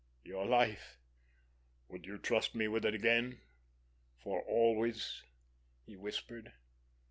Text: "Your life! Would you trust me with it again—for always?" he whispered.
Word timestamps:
"Your 0.23 0.47
life! 0.47 0.97
Would 1.87 2.07
you 2.07 2.17
trust 2.17 2.55
me 2.55 2.67
with 2.67 2.85
it 2.85 2.95
again—for 2.95 4.41
always?" 4.45 5.21
he 5.85 5.95
whispered. 5.95 6.53